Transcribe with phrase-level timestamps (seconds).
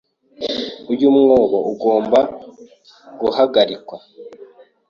[0.93, 2.19] Uyu mwobo ugomba
[3.21, 3.97] guhagarikwa.